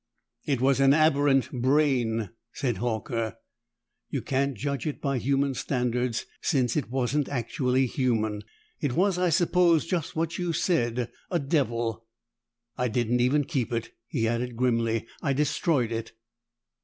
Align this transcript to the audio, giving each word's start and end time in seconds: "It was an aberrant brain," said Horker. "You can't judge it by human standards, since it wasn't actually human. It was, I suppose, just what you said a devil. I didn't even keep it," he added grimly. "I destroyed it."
"It 0.47 0.61
was 0.61 0.79
an 0.79 0.95
aberrant 0.95 1.51
brain," 1.51 2.31
said 2.53 2.77
Horker. 2.77 3.35
"You 4.09 4.23
can't 4.23 4.57
judge 4.57 4.87
it 4.87 4.99
by 4.99 5.19
human 5.19 5.53
standards, 5.53 6.25
since 6.41 6.75
it 6.75 6.89
wasn't 6.89 7.29
actually 7.29 7.85
human. 7.85 8.41
It 8.79 8.93
was, 8.93 9.19
I 9.19 9.29
suppose, 9.29 9.85
just 9.85 10.15
what 10.15 10.39
you 10.39 10.53
said 10.53 11.11
a 11.29 11.37
devil. 11.37 12.07
I 12.75 12.87
didn't 12.87 13.21
even 13.21 13.43
keep 13.43 13.71
it," 13.71 13.91
he 14.07 14.27
added 14.27 14.55
grimly. 14.57 15.05
"I 15.21 15.33
destroyed 15.33 15.91
it." 15.91 16.13